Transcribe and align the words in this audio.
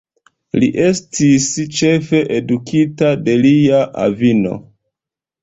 Li 0.61 0.69
estis 0.85 1.49
ĉefe 1.81 2.21
edukita 2.39 3.13
de 3.29 3.37
lia 3.45 3.85
avino. 4.09 4.57